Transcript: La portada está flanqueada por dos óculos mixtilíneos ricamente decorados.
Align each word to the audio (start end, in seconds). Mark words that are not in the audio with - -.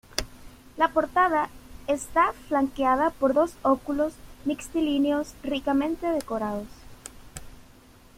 La 0.77 0.87
portada 0.87 1.49
está 1.85 2.33
flanqueada 2.47 3.11
por 3.11 3.35
dos 3.35 3.53
óculos 3.61 4.13
mixtilíneos 4.45 5.35
ricamente 5.43 6.07
decorados. 6.07 6.65